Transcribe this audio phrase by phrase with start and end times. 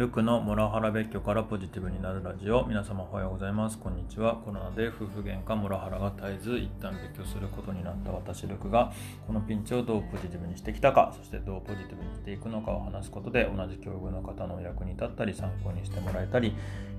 [0.00, 2.64] ルクのモラハラ別居からポジティブになるラジオ。
[2.64, 3.76] 皆様おはようございます。
[3.76, 4.36] こんにちは。
[4.36, 8.94] コロナで夫婦喧嘩モラハラが絶えず一旦別居することになった私ルクが
[9.26, 16.54] このピンチをどうポジティブにしてきたかそしてどうポジティブにしていくのかを話すことで同じ境遇の方の役に立ったり参考にしてもらえたり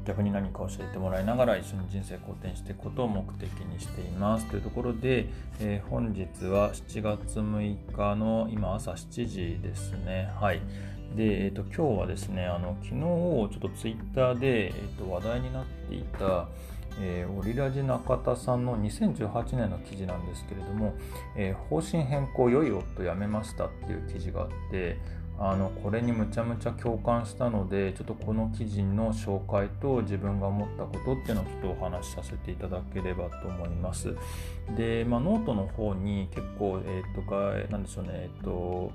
[0.06, 4.46] 逆に何か教えてもらいながら一緒に人生好転していくことを目的にしています。
[4.46, 5.28] というところで、
[5.60, 10.32] えー、本日は7月6日の今朝7時ですね。
[10.40, 10.62] はい。
[11.16, 16.48] で、えーと、今日はですね、あの昨日ちょっとツイッターで、えーと、話題になっていた、
[17.00, 20.94] えー、オリラジ中田さんの2018年の記事なんですけれども、
[21.36, 24.98] えー、方針変更良い夫やめましたっていう記事があって、
[25.44, 34.16] あのこれにむちゃむちゃ共感したのでちょっとこの記事の紹介と自分が思ったことっていうのをちょっとお話しさせていただければと思います。
[34.78, 38.92] で、まあ、ノートの方に結構、えっ、とが、なんでしょうね、えっ、と、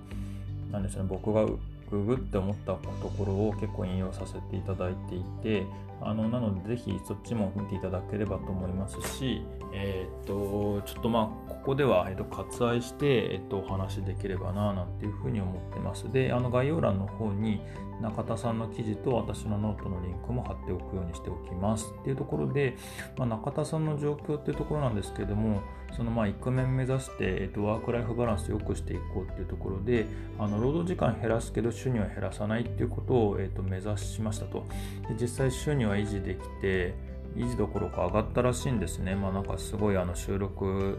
[0.70, 1.44] なんでしょうね、僕が
[1.90, 5.66] ググって思ったところを結構引用させていただいていて
[6.00, 9.42] あのなのでぜひそっちも見ていただければと思いますし、
[9.72, 16.12] えー、っとちょっとまあここでは、えっと、割愛して、えっと、お話できればななんていうふうに思ってます。
[16.12, 17.62] であの概要欄の方に
[18.00, 22.76] 中田さんの記事と私のノートのリンクも貼っておくようにしておきますっていうところで、
[23.16, 25.62] まあ、中田さんの状況っていうところなんですけれども
[25.96, 30.06] そのまあイクメン目指して、えっと、ワークライフバランスを良くしていこうっていうところで
[30.38, 34.66] あの労働時間減らすけど収入は減らさないっていうことを、えっと、目指しましたと。
[35.08, 36.94] で実際収入は維持できて
[37.36, 39.14] 維持どころか上がったらしいんですね。
[39.14, 40.98] まあなんかすごいあの収録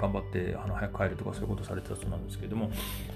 [0.00, 2.70] 頑張ってあの早く帰るとかそういうことされてたそうなんですけども。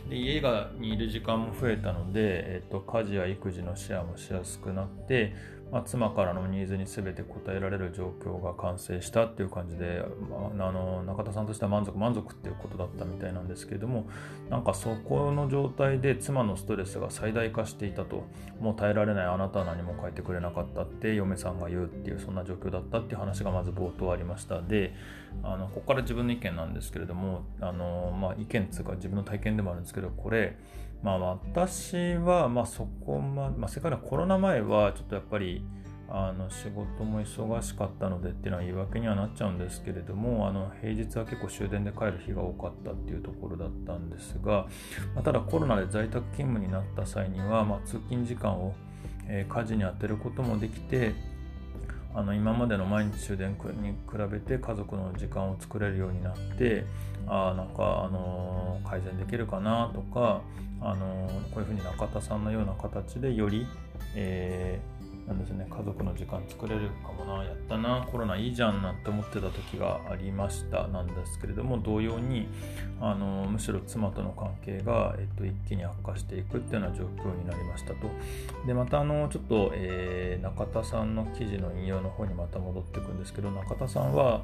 [0.09, 5.35] で家がにいる時間も増えたので、えっと、家事や育児のシェアもしやすくなって、
[5.73, 14.07] まあ、妻からのニーズに全て応えられる状況が完成したっていう感じで、まあ、あの中田さんとしては満足満足っていうことだったみたいなんですけれども
[14.51, 18.27] なんかそこの状態で妻のストレスが最大化していたと
[18.61, 24.61] もう耐えられないあなたは何も書いてくれなかったって嫁さんが言うっていうそんな状況だったっていう話がまず冒頭ありました。
[24.61, 24.95] で
[25.43, 30.59] あのここから自分の意見なんですけれどもあの、まあ、意見つうか自分の体験でもあるんですけどこれ
[31.03, 35.65] まあ私はまあそこまで、まあ、世界のコロナ前はちょっとやっぱり
[36.15, 44.67] あの仕事も忙しかったのでっていうのは言い訳にはなっちゃうんですけれどもあの平日は結構終電で帰る日が多かったっていうところだったんですが、
[45.15, 48.75] まあ、ただコロナで在宅勤務になった際には、まあ、通勤時間を、
[49.27, 51.15] え、家事に充てることもできて
[52.15, 53.97] あの今までの毎日終電に比
[54.31, 56.85] べて家族の時間を作れるようになって
[57.27, 60.43] あなんか、あのー、改善できるかなとか、
[60.81, 63.67] あのー、こういうふうに中田さんのような形でより、
[64.15, 64.92] えー
[65.27, 72.49] なんですね、家族の時間作れるかもな、やったな、コロナいいじゃんなんて思ってた時がありましたなんですけれども、同様に、
[73.01, 78.11] あのむしろ妻との関係が、えっと、一気に悪化していくっていうような状況になりましたと。
[78.67, 84.43] で、また、あの、ちょっと、えー、中田さんの記事の引用の方にまた戻っていくんですけど、中田さんは、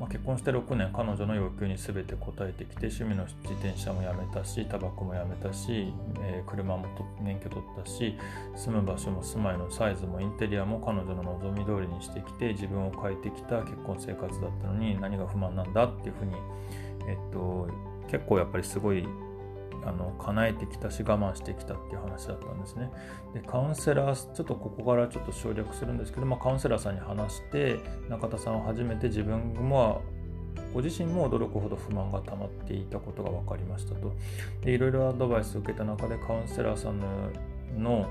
[0.00, 6.86] まあ、結婚して6年彼女の要求に全て応えてきて趣味の自転車もやめたしタバコもやめたし、えー、車も
[7.20, 8.16] 免許取ったし
[8.56, 16.32] 住む場所も住まいのサイズもインテリアも彼女の望み通りにしてきて自分を変えてきた結婚生活だったのに何が不満なんだっていうふうに、
[17.06, 17.68] えっと、
[18.10, 19.06] 結構やっぱりすごい
[19.84, 22.90] あの叶えてきたし我慢してきたっていう話だったんですね。
[23.34, 30.02] でカウンセラーちょっとここからちょっと省略するんですけど、まあ、カウンセラーさんに話して中田さんは初めて自分も
[30.74, 34.12] ご自身も驚くほど不満が溜まっていたことが分かりましたと。
[34.62, 37.00] でいろいろアドバイスを受けた中でカウンセラーさん
[37.82, 38.06] の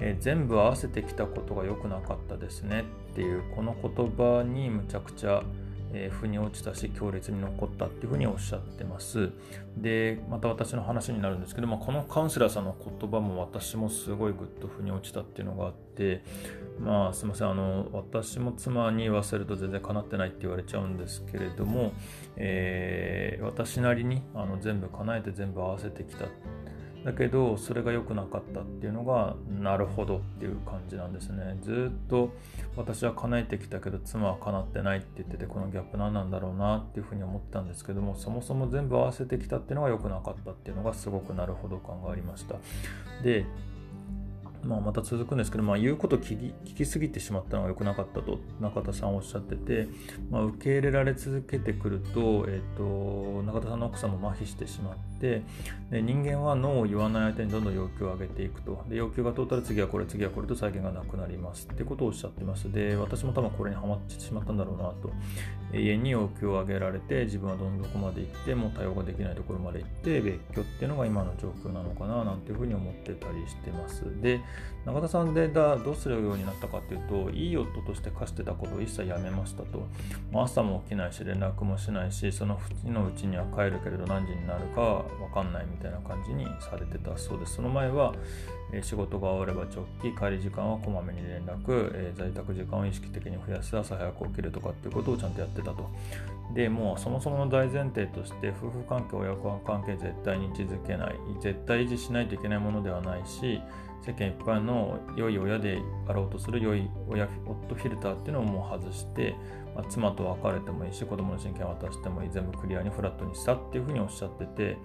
[0.00, 5.42] え、全部合わせてきたことが良くなかったですねっていうこの言葉にむちゃくちゃ
[5.92, 9.30] えー、腑に落ちたし強烈に残ったっていうふうにおっしゃってます。
[9.76, 16.22] でまた私の話になるんですけど、まあ、このカウンセラーさんの言葉も私もすごいグッと腑に落ちたっていうのがあって
[16.80, 17.50] まあすいません。
[17.50, 21.92] あの私も妻に言わせると全然かなってないって言われちゃうんですけれども、
[22.36, 26.26] えー、私なりにあの全部叶えて全部合わせてきた。
[27.04, 31.56] だけどそれが良くなかったっていうのがなるほどっていう感じなんですね。
[31.62, 32.30] ずっと
[32.76, 42.56] 私は叶えてきたけど妻は叶ってないって言っててこのギャップ何なんだろうなっていうふうに思ったんですけどもそもそも全部合わせてきたっていうのが良くなかったっていうのがすごくなるほど感がありました。
[43.22, 43.46] で
[44.64, 49.88] まあ、また続くんですけど、まあ、言うこと聞き聞きすぎてしまったのが良くなかったと中田さんおっしゃってて、
[50.30, 55.42] まあ、受け入れられ続けてくると,、えーと、中田さんの奥さんも麻痺してしまって
[55.90, 58.84] で人間は脳を言わない相手にどんどん要求を上げていくと。
[58.88, 62.72] で要求が通ったら次はこれ次はこれと再現がなくなりますってことをおっしゃってます。
[62.72, 65.10] で私も多分これにはまってしまったんだろうなと。
[65.72, 74.04] 永遠に要求を上げられて自分はどんどこまで行ってもう対応ができないところまで行って別居っていうのが今の状況なのかななんていうふうに思ってたりしてます。
[74.20, 74.40] で
[74.86, 79.86] 中田さんでだどうするようになったかっていうといい夫として課してたことを一切やめましたと、
[80.34, 87.56] 朝も起きないし連絡もしないしその日のうちには帰るけれど何時になるか分かんないみたいな感じにされてたそうです。
[87.56, 88.14] その前は、
[88.82, 95.90] 仕事が終われば直帰帰り時間はこまめに連絡、在宅時間を意識的に増やす朝早く起きるとかっていうことをちゃんとやってたと。
[96.54, 103.60] でもうそもそもの大前提として夫婦関係親子関係絶対に位置づけない絶対維持しないといけないものではないし
[104.02, 109.34] 世間一般の良い親であろうとする良い親夫フィルターっていうのをもう外して、
[109.74, 114.78] まあ、妻と別れてもいいし子供の親権渡してもいい全部クリアにフラットにしたっていうふうにおっしゃってて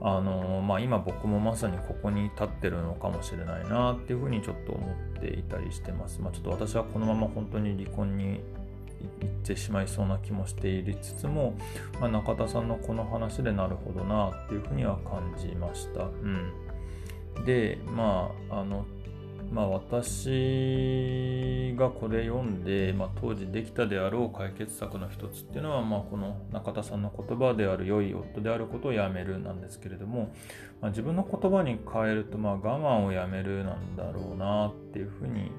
[0.00, 6.20] あのまあ、今僕もまさにここに立ってるのかもしれないなっていうふうにちょっと思っていたりしてます。
[6.20, 8.40] まあ、ちょっと私はこのまま本当に離婚に
[9.20, 11.56] 行ってしまいそうな気もしていつつも、
[12.00, 16.04] まあ、中田さんのこの話でなるほどなっていうふうには感じました。
[16.04, 16.52] うん、
[17.44, 18.86] でまああの
[19.52, 30.34] まあ、私がこれ読んで、まあ、当時できたであろう解決策の一つっていうのは、まあ、この中田さんの言葉である良い夫であることをやめるなんですけれども、
[30.82, 35.50] まあ、自分の言葉に変えると、まあ、我慢をやめるなんだろうなっていうふうに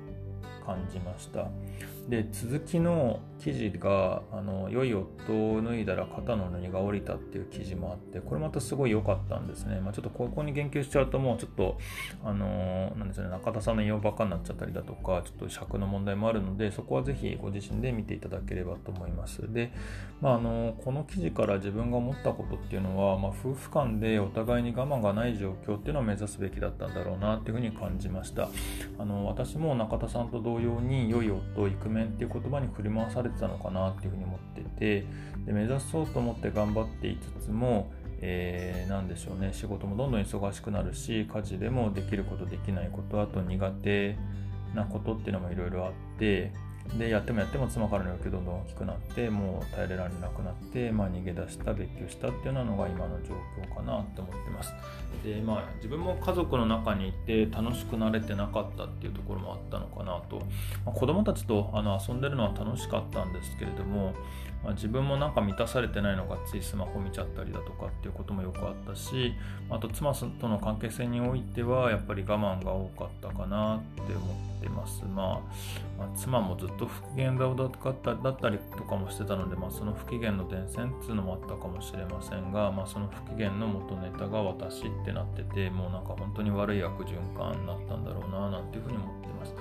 [0.70, 1.48] 感じました。
[2.08, 11.78] で続きの記事が「あの良い夫を脱いだら肩の荷が下りた」っていう記事もあってこれまたすごい良かったんですね、まあ、ちょっとここに言及しちゃうともうちょっと
[12.24, 19.52] あのなんですね中田さんの引用ばっかになっちゃったりだとかちょっと尺の問題もあるのでそこはぜひご自身で見ていただければと思います。
[19.54, 19.72] で、
[20.20, 28.50] まあ、あのこの記事から自分が思ったことっていうのは、まあ、夫婦間でお互いに我慢がない状況っていうのを目指すべきだったんだろうなっていうふうに感じました。
[28.98, 35.06] あの私も中田さんと同様に良い夫イクメンっていう言葉に振り回されてたのかなっていうふうに思ってて
[35.46, 37.92] で目指そうと思って頑張っていつつも
[38.22, 44.18] えー、でしょうね仕事もどんどん忙しくなるし家事でもできることできないことあと苦手
[44.76, 46.52] なことっていうのもいろいろあって
[46.98, 54.74] でやってもやっても妻からの要求どんどん大きくなってもう耐えられなくなって、まあ、逃げ出した別居したっていうのが今の状況かなって思ってます。
[55.24, 60.38] でまあ自分も家族の中にいて楽しくなれてなかったっていうところもあったのかなと、
[60.86, 64.14] まあ、子供たちとあの遊んでるのは楽しかったんですけれども、
[64.64, 69.34] まあ、自分もなんか満たされてないのがついスマホ見ちゃったりだとかっていうこともよくあったし
[69.70, 75.42] あと妻との関係性においてはやっぱり我慢が多かったかなって思ってます、ま
[75.98, 77.72] あ、まあ、妻もずっと不機嫌顔だっ
[78.38, 89.54] たりとかもしてたので、まあ、その不機嫌の伝染っていうのもあったかもしれませんが、まあ、その不機嫌の元ネタが私ってなっててもうなんか本当に悪い悪循環になったんだろうななんていうふうに思ってます。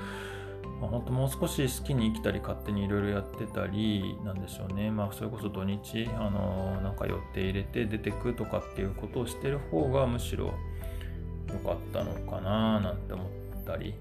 [0.81, 10.55] まあ、本当もう少し好きに生きたり勝手にいろいろやってたりなんでしょうね、まあ、それこそ土日、あのなんか予定入れて出てくとかっていうことをしてる方がむしろ
[11.49, 13.95] 良かったのかななんて思ったり。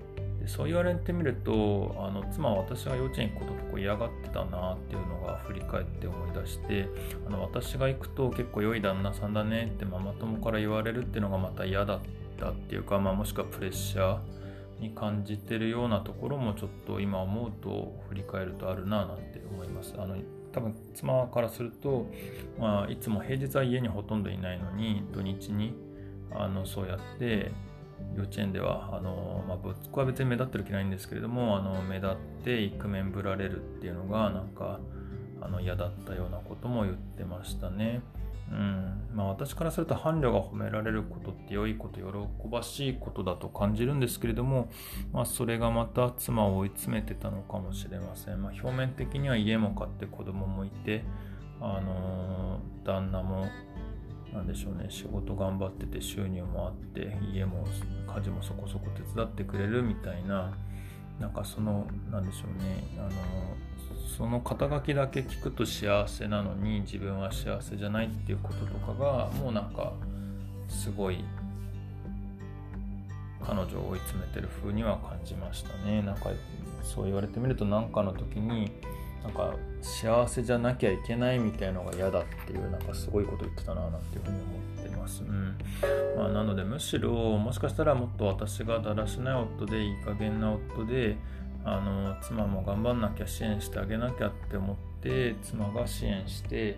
[0.48, 6.88] そう言われてみるとあの妻は私が幼稚園行くこと結構嫌がってたなっていうのが振り返って思い出して
[7.28, 12.00] あの私が行くと結構良い旦那さんだねってママ友から言われるっていうのがまた嫌だっ
[12.40, 14.47] たっていうか、まあ、もしくはプレッシャー
[14.80, 19.94] に感じてるようなところもちょっと今思うと振り返るとあるななんて思います。
[19.98, 20.16] あの
[20.52, 22.08] 多分妻からすると、
[22.58, 25.76] まあ、いつも平日は家にほとんどいないのに土日に
[26.32, 27.52] あのそうやって
[28.16, 34.80] 幼稚園ではあの、まあ、僕は別に目立ってる気ないんですけれどもあの目立ってイクメンぶられるっていうのがなんか
[35.42, 38.02] あの嫌だったようなことも言ってましたね。
[38.52, 38.98] うん。
[39.14, 44.70] まあ、私からすると伴侶が褒められることって良いこと喜ばしいことだと感じるんですけれども、
[45.12, 51.04] まあ、それがまた妻を追い詰めてたのかもしれません、まあ、表面的には家も買って子供もいて、
[51.60, 53.48] あのー、旦那も
[54.34, 57.66] なんでしょうね仕事頑張ってて収入もあって家も
[58.14, 60.56] 家事もそこそこ手伝ってくれるみたいな
[61.20, 63.10] なんかそのなんでしょうねあの
[64.08, 69.94] その肩書きだけ聞くと幸せなのに自分は幸せじゃないっていうこととかがもうなんか
[70.70, 71.24] すごい
[73.46, 76.02] 彼女を追い詰めてる風には感じましたね。
[76.02, 76.32] なんか
[76.84, 78.72] そう言われてみると何かの時に
[79.24, 85.58] なんか幸せじゃなきゃいけないみたいのが嫌だっていうなんかすごいこと言ってたななんていうふうに思ってます、うん。
[86.18, 91.18] まあ、なのでむしろもしかしたらもっと私がだらしない夫でいい加減な夫で
[91.68, 96.78] あの妻も頑張んなきゃ支援してあげなきゃって思って妻が支援して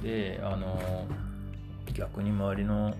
[0.00, 1.06] であの
[1.92, 2.94] 逆に周りの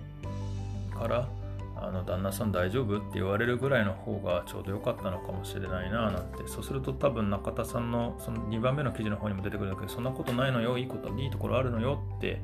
[0.98, 1.28] から
[1.76, 6.48] あの旦那さん大丈夫って言われるぐらいの方がちょうど良かったのかもしれないななんて。
[6.48, 10.76] そうすると多分中田さんのその2番目の記事の方にも出てくるんだけどそんなことないのよ。
[10.76, 12.42] いいこといいところあるのよって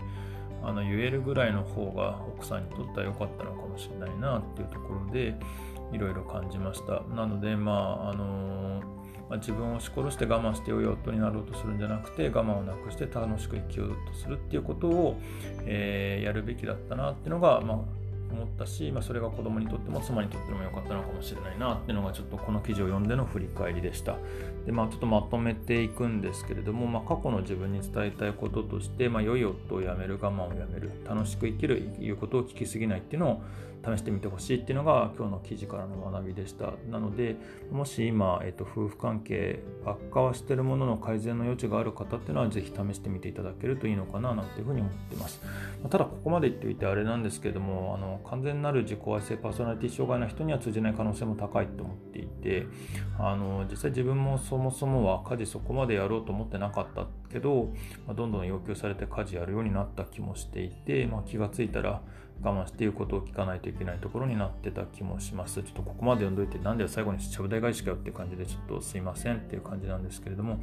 [0.62, 5.34] あの言えるぐらいの方が奥さんにとっては良かったのかもしれないなっていうところで
[5.92, 7.02] いろいろ感じました。
[7.14, 7.72] なのでま
[8.06, 8.82] ああの
[9.28, 15.18] まあ、自分を押し殺して我慢してよい夫になろうとするんじゃなくて我慢をなくして楽しく生きようとするっていうことを、
[15.64, 17.78] えー、やるべきだったなっていうのが、まあ、
[18.34, 24.16] 思ったし、まあ、それが子供にとっても妻にとっても良かったのかもしれないなっていうのがちょっとこの記事を読んでの振り返りでした。
[24.66, 33.42] でまあ、ちょっとまとめていくんですけれども、まあ、過去の自分に伝えたいこととして、まあ、良い夫をやめる我慢をやめる楽しく生きるいうことを聞きすぎないっていうのを
[33.84, 36.72] 試してみてほしいっていうのが今日の記事からの学びでした。
[36.90, 37.36] なので、
[37.70, 45.40] もし今、えっと、夫婦関係悪化はしてるものの改善の余地がある方っていうのは、ぜひ試してみていただけるといいのかななんていうふうに思ってます。
[45.90, 52.66] ただ、ここまで言っておいてあれなんですけれども、あの完全なる自己愛性パーソナリティ障害の人には通じない可能性も高いと思っていて、
[53.19, 57.73] あの実際自分もそもそもは家事そこまでやろうと思ってなかったけど、
[58.07, 62.02] まあ、どんどん要求されて家事やるようになった気もしていて、まあ、気が付いたら
[62.42, 65.62] 我慢して言うことを聞かないといけないところになってた気もします。
[65.62, 70.60] ちょっとここまで読んどいて、なんで最後にちゃぶ台返しかよっていう感じで、ちょっとすいませんっていう感じなんですけれども、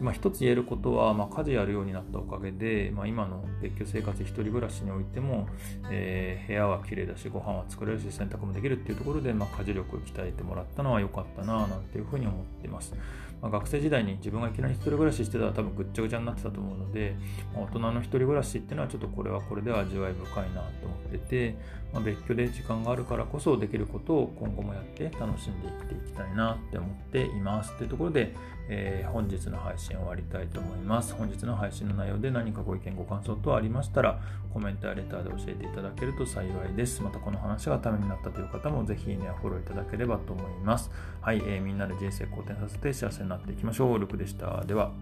[0.00, 5.48] まあ、一つ言えることは、まあ、家事やるようになったおかげで、まあ、今の別居生活、一人暮らしにおいても、
[5.90, 12.94] えー、部屋は綺麗だし、ご飯は作れるし、洗濯もできるっていうところで、まあ、家事力を鍛えてもらったのは良かったな、なんていうふうに思っています。
[13.42, 17.16] まあ、学生時代に自分がいきなり一人暮らししてたら多分ぐっちゃぐちゃになってたと思うので、
[17.54, 21.56] まあ、大人の一人暮らしっていうのはちょっとこれはこれでは味わい深いなと思ってて、
[21.92, 28.34] まあ、別居で時間があるからこそできることを今後もやって楽しんで生きていきたいなって思っていますというところで、
[28.68, 31.14] えー、本日の配信を終わりたいと思います。
[31.14, 34.20] 本日の配信の内容で何かご意見ご感想等ありましたら
[34.52, 37.02] コメントやレターで教えていただけると幸いです。
[37.02, 40.90] またこの話がためになったという方もぜひいいねやフォローいただければと思います。
[41.20, 43.98] はい、えー、みんなで人生好転させて幸せになっていきましょう。
[43.98, 44.64] ルクでした。
[44.64, 44.92] では。